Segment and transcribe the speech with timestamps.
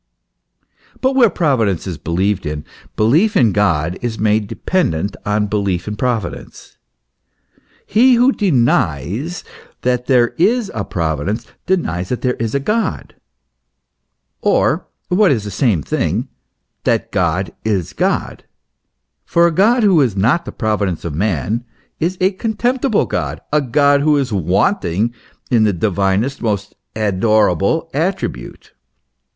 [0.99, 2.65] But where Providence is believed in,
[2.95, 6.79] belief in God is made dependent on belief in Providence.
[7.85, 9.43] He who denies
[9.81, 13.13] that there is a Providence, denies that there is a God,
[14.41, 16.29] or what is the same thing
[16.83, 18.43] that God is God;
[19.23, 21.63] for a God who is not the Providence of man,
[21.99, 25.13] is a contemptible God, a God who is wanting
[25.51, 28.73] in the divinest, most adorable attribute.